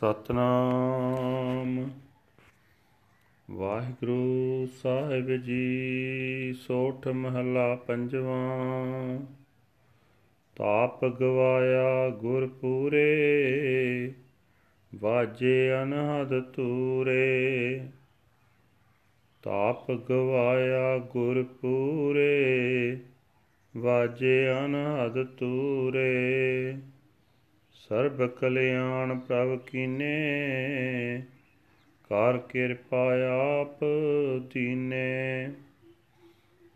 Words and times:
ਸਤਨਾਮ। 0.00 1.90
ਵਾਹਿਗੁਰੂ 3.50 4.66
ਸਾਹਿਬ 4.82 5.36
ਜੀ, 5.36 5.68
ਸੋਠ 6.60 7.08
ਮਹਲਾ 7.08 7.74
ਪੰਜਵਾਂ। 7.74 9.18
ਤਾਪ 10.56 11.04
ਗਵਾਇਆ 11.04 12.10
ਗੁਰ 12.10 12.46
ਪੂਰੇ 12.46 13.08
ਵਾਜੇ 14.94 15.82
ਅਨਹਦ 15.82 16.40
ਤੂਰੇ। 16.40 17.80
ਤਾਪ 19.42 19.92
ਗਵਾਇਆ 19.92 20.98
ਗੁਰ 20.98 21.42
ਪੂਰੇ 21.42 22.96
ਵਾਜੇ 23.76 24.52
ਅਨਹਦ 24.64 25.24
ਤੂਰੇ। 25.24 26.74
ਸਰਬ 27.88 28.26
ਕਲਿਆਣ 28.26 29.18
ਪ੍ਰਭ 29.18 29.58
ਕੀਨੇ 29.58 30.16
ਕਰ 32.04 32.38
ਕਿਰਪਾ 32.38 33.14
ਆਪ 33.60 33.84
ਦੀਨੇ। 34.54 35.50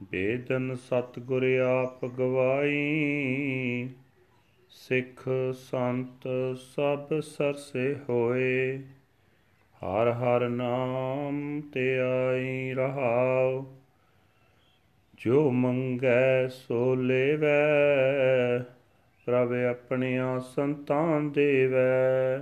ਬੇਦਨ 0.03 0.75
ਸਤਗੁਰ 0.75 1.59
ਆਪ 1.59 2.05
ਗਵਾਈ, 2.07 3.89
ਸਿੱਖ 4.69 5.29
ਸੰਤ 5.55 6.29
ਸਭ 6.57 7.21
ਸਰਸੇ 7.21 7.97
ਹੋਏ। 8.09 8.79
ਹਰ 9.77 10.13
ਹਰ 10.13 10.49
ਨਾਮ 10.49 11.61
ਤੇ 11.61 11.99
ਆਈ 11.99 12.75
ਰਹਾਉ, 12.75 13.65
ਜੋ 15.19 15.51
ਮੰਗੈ 15.51 16.49
ਸੋ 16.49 16.95
ਲੇਵੈ। 16.95 18.65
ਪ੍ਰਭ 19.27 19.53
ਆਪਣੀਆਂ 19.71 20.41
ਸੰਤਾਨ 20.41 21.31
ਦੇਵੈ। 21.31 22.39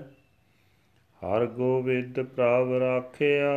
ਹਰ 1.20 1.46
ਗੋਬਿੰਦ 1.46 2.22
ਪ੍ਰਭ 2.22 2.72
ਰਾਖਿਆ। 2.72 3.52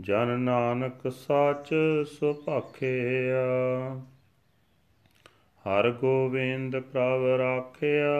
ਜਨ 0.00 0.40
ਨਾਨਕ 0.40 1.12
ਸਾਚ 1.12 1.74
ਸੁਭਾਖਿਆ। 2.04 3.46
ਹਰ 5.68 5.90
ਗੋਬਿੰਦ 5.90 6.80
ਪ੍ਰਭ 6.80 7.40
ਰਾਖਿਆ। 7.40 8.16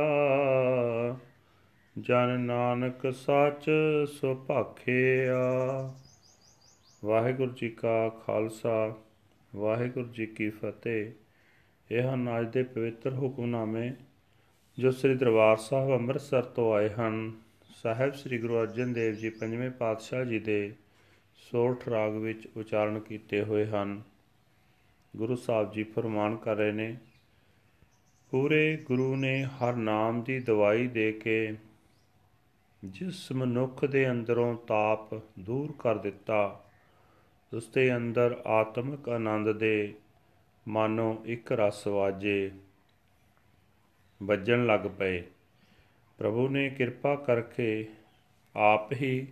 ਜਨ 2.01 2.41
ਨਾਨਕ 2.41 3.13
ਸਾਚ 3.13 3.71
ਸੁਭਾਖਿਆ। 4.07 5.41
ਵਾਹਿਗੁਰੂ 7.05 7.53
ਜੀ 7.53 7.69
ਕਾ 7.69 8.09
ਖਾਲਸਾ, 8.09 8.95
ਵਾਹਿਗੁਰੂ 9.57 10.09
ਜੀ 10.09 10.27
ਕੀ 10.27 10.51
ਫਤਿਹ। 10.51 11.13
ਇਹ 11.93 12.03
ਹਨ 12.03 12.41
ਅੱਜ 12.41 12.53
ਦੇ 12.53 12.63
ਪਵਿੱਤਰ 12.63 13.15
ਹੁਕਮਨਾਮੇ 13.15 13.93
ਜੋ 14.79 14.91
ਸ੍ਰੀ 14.91 15.15
ਦਰਬਾਰ 15.15 15.57
ਸਾਹਿਬ 15.57 15.93
ਅੰਮ੍ਰਿਤਸਰ 15.93 16.43
ਤੋਂ 16.43 16.75
ਆਏ 16.75 16.89
ਹਨ। 16.89 17.33
ਸਾਹਿਬ 17.83 18.13
ਸ੍ਰੀ 18.13 18.39
ਗੁਰੂ 18.39 18.61
ਅਰਜਨ 18.61 18.93
ਦੇਵ 18.93 19.15
ਜੀ 19.15 19.31
ਪੰਜਵੇਂ 19.31 19.71
ਪਾਤਸ਼ਾਹ 19.71 20.25
ਜੀ 20.25 20.39
ਦੇ 20.39 20.75
ਸੋਠ 21.35 21.89
ਰਾਗ 21.89 22.13
ਵਿੱਚ 22.13 22.49
ਉਚਾਰਨ 22.57 23.01
ਕੀਤੇ 23.01 23.43
ਹੋਏ 23.43 23.67
ਹਨ। 23.67 24.03
ਗੁਰੂ 25.17 25.37
ਸਾਹਿਬ 25.37 25.73
ਜੀ 25.73 25.83
ਫਰਮਾਨ 25.83 26.37
ਕਰ 26.37 26.57
ਰਹੇ 26.57 26.73
ਨੇ, 26.73 26.97
ਪੂਰੇ 28.31 28.77
ਗੁਰੂ 28.87 29.17
ਨੇ 29.17 29.45
ਹਰ 29.45 29.77
ਨਾਮ 29.77 30.23
ਦੀ 30.23 30.39
ਦਵਾਈ 30.41 30.87
ਦੇ 30.87 31.13
ਕੇ 31.13 31.55
ਜਿਸ 32.85 33.33
ਮਨੁੱਖ 33.33 33.85
ਦੇ 33.85 34.11
ਅੰਦਰੋਂ 34.11 34.55
ਤਾਪ 34.57 35.15
ਦੂਰ 35.39 35.75
ਕਰ 35.79 35.99
ਦਿੱਤਾ, 35.99 36.65
ਉਸ 37.57 37.69
ਦੇ 37.69 37.97
ਅੰਦਰ 37.97 38.43
ਆਤਮਿਕ 38.47 39.09
ਆਨੰਦ 39.09 39.53
ਦੇ 39.53 39.95
ਮਾਨੋ 40.69 41.23
ਇੱਕ 41.25 41.53
ਰਸ 41.53 41.87
ਵਾਜੇ 41.87 42.51
ਵੱਜਣ 44.23 44.67
ਲੱਗ 44.67 44.81
ਪਏ। 44.81 45.25
ਪ੍ਰਭੂ 46.19 46.49
ਨੇ 46.49 46.71
ਕਿਰਪਾ 46.71 47.15
ਕਰਕੇ 47.17 47.89
ਆਪ 48.57 48.93
ਹੀ 48.93 49.27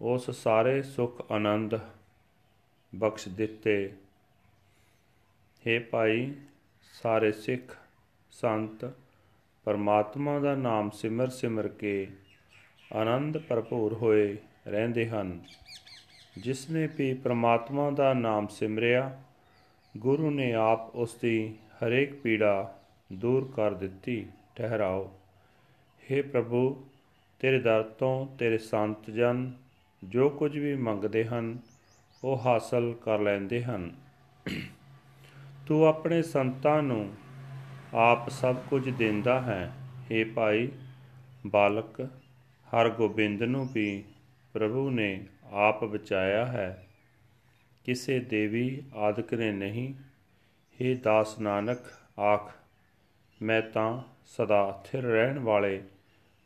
ਉਸ 0.00 0.30
ਸਾਰੇ 0.30 0.82
ਸੁਖ 0.82 1.32
ਆਨੰਦ 1.32 1.78
ਬਖਸ਼ 2.94 3.28
ਦਿੱਤੇ। 3.28 3.92
हे 5.66 5.84
ਭਾਈ, 5.90 6.34
ਸਾਰੇ 6.92 7.32
ਸਿੱਖ, 7.32 7.76
ਸੰਤ, 8.30 8.92
ਪਰਮਾਤਮਾ 9.64 10.38
ਦਾ 10.38 10.54
ਨਾਮ 10.54 10.90
ਸਿਮਰ 10.90 11.28
ਸਿਮਰ 11.28 11.68
ਕੇ 11.68 12.08
ਆਨੰਦ 12.92 13.38
ਭਰਪੂਰ 13.38 13.92
ਹੋਏ 13.92 14.36
ਰਹਿੰਦੇ 14.68 15.08
ਹਨ। 15.08 15.44
ਜਿਸ 16.38 16.70
ਨੇ 16.70 16.86
ਵੀ 16.86 17.14
ਪ੍ਰਮਾਤਮਾ 17.14 17.90
ਦਾ 17.90 18.14
ਨਾਮ 18.14 18.46
ਸਿਮਰਿਆ 18.46 19.22
ਗੁਰੂ 19.96 20.30
ਨੇ 20.30 20.52
ਆਪ 20.52 20.96
ਉਸ 20.96 21.14
ਦੀ 21.14 21.54
ਹਰੇਕ 21.74 22.14
ਪੀੜਾ 22.14 22.78
ਦੂਰ 23.12 23.52
ਕਰ 23.56 23.74
ਦਿੱਤੀ, 23.74 24.26
ਠਹਿਰਾਓ। 24.56 25.12
हे 26.10 26.26
ਪ੍ਰਭੂ, 26.28 26.86
ਤੇਰੇ 27.38 27.60
ਦਰ 27.60 27.82
ਤੋਂ 27.82 28.36
ਤੇਰੇ 28.36 28.58
ਸੰਤ 28.58 29.10
ਜਨ 29.10 29.52
ਜੋ 30.04 30.30
ਕੁਝ 30.30 30.58
ਵੀ 30.58 30.74
ਮੰਗਦੇ 30.74 31.24
ਹਨ, 31.24 31.58
ਉਹ 32.24 32.38
ਹਾਸਲ 32.38 32.94
ਕਰ 33.04 33.18
ਲੈਂਦੇ 33.18 33.64
ਹਨ। 33.64 33.94
ਤੂੰ 35.66 35.86
ਆਪਣੇ 35.86 36.22
ਸੰਤਾਂ 36.22 36.82
ਨੂੰ 36.82 37.14
ਆਪ 37.94 38.28
ਸਭ 38.28 38.56
ਕੁਝ 38.70 38.88
ਦਿੰਦਾ 38.88 39.40
ਹੈ। 39.40 39.72
हे 40.10 40.28
ਭਾਈ, 40.34 40.68
ਬਾਲਕ 41.46 42.00
ਹਰ 42.66 42.88
ਗੋਬਿੰਦ 42.88 43.42
ਨੂੰ 43.42 43.68
ਵੀ 43.72 44.04
ਪ੍ਰਭੂ 44.52 44.90
ਨੇ 44.90 45.26
ਆਪ 45.52 45.84
ਬਚਾਇਆ 45.84 46.46
ਹੈ। 46.46 46.86
ਕਿਸੇ 47.84 48.18
ਦੇਵੀ 48.20 48.82
ਆਦਿਕ 48.94 49.34
ਨੇ 49.34 49.52
ਨਹੀਂ 49.52 49.94
हे 50.80 50.98
ਦਾਸ 51.02 51.38
ਨਾਨਕ 51.40 51.78
ਆਖ 52.20 52.52
ਮੈਂ 53.42 53.62
ਤਾਂ 53.62 54.02
ਸਦਾ 54.26 54.82
ਸਥਿਰ 54.84 55.02
ਰਹਿਣ 55.02 55.38
ਵਾਲੇ 55.38 55.82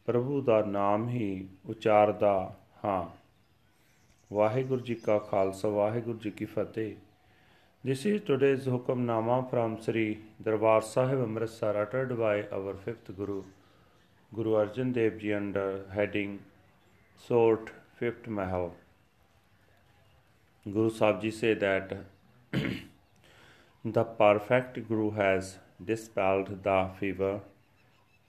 ਪ੍ਰਭੂ 0.07 0.41
ਦਾ 0.43 0.63
ਨਾਮ 0.63 1.09
ਹੀ 1.09 1.49
ਉਚਾਰਦਾ 1.67 2.55
ਹਾਂ 2.85 3.17
ਵਾਹਿਗੁਰੂ 4.33 4.81
ਜੀ 4.81 4.95
ਕਾ 4.95 5.19
ਖਾਲਸਾ 5.19 5.69
ਵਾਹਿਗੁਰੂ 5.69 6.19
ਜੀ 6.19 6.31
ਕੀ 6.31 6.45
ਫਤਿਹ 6.45 6.95
this 7.85 8.07
is 8.07 8.23
today's 8.23 8.69
hukamnama 8.69 9.41
from 9.41 9.77
Sri 9.81 10.17
Darbar 10.43 10.81
Sahib 10.81 11.23
Amritsar 11.23 11.83
uttered 11.83 12.13
by 12.13 12.43
our 12.53 12.77
5th 12.89 13.13
Guru 13.13 13.45
Guru 14.35 14.61
Arjan 14.61 14.93
Dev 14.93 15.19
ji 15.19 15.37
under 15.37 15.85
heading 15.91 16.39
Sorath 17.29 17.71
5th 18.03 18.29
Mehl 18.29 18.71
Guru 20.75 20.91
Sahib 20.91 21.21
Ji 21.23 21.31
say 21.31 21.55
that 21.55 21.93
the 23.85 24.03
perfect 24.03 24.89
Guru 24.89 25.13
has 25.13 25.59
dispelled 25.91 26.65
the 26.65 26.91
fever, 26.99 27.41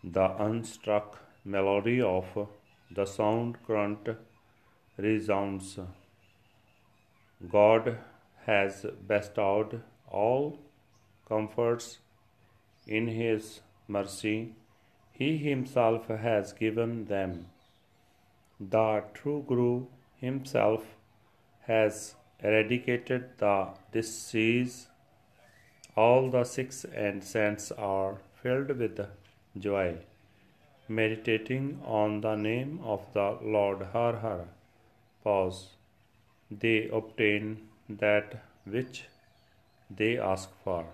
the 0.03 0.27
unstruck 0.45 1.15
melody 1.43 1.99
of 1.99 2.47
the 2.91 3.05
sound 3.05 3.57
current 3.65 4.09
resounds. 4.97 5.79
God 7.49 7.97
has 8.45 8.85
bestowed 9.07 9.81
all 10.07 10.59
comforts 11.27 11.97
in 12.85 13.07
His 13.07 13.61
mercy. 13.87 14.53
He 15.11 15.37
Himself 15.37 16.07
has 16.07 16.53
given 16.53 17.05
them. 17.05 17.47
The 18.59 19.05
true 19.15 19.43
Guru 19.47 19.87
Himself 20.17 20.85
has 21.61 22.13
eradicated 22.43 23.29
the 23.37 23.69
disease. 23.91 24.87
All 25.95 26.29
the 26.29 26.43
six 26.43 26.85
and 26.85 27.23
saints 27.23 27.71
are 27.71 28.17
filled 28.41 28.69
with 28.77 28.99
joy, 29.57 29.97
meditating 30.87 31.81
on 31.83 32.21
the 32.21 32.35
name 32.35 32.79
of 32.83 33.01
the 33.13 33.37
Lord 33.41 33.81
Har 33.93 34.17
Har. 34.17 34.45
Pause. 35.23 35.69
They 36.51 36.89
obtain 36.89 37.67
that 37.89 38.43
which 38.65 39.05
they 39.89 40.17
ask 40.17 40.49
for. 40.63 40.85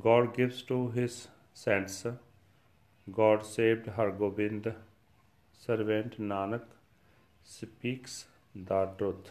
God 0.00 0.34
gives 0.36 0.62
to 0.62 0.90
his 0.90 1.28
saints. 1.54 2.06
God 3.12 3.44
saved 3.44 3.86
Har 3.96 4.10
Gobind. 4.10 4.72
Servant 5.66 6.18
Nanak 6.20 6.64
speaks 7.44 8.26
the 8.54 8.88
truth. 8.98 9.30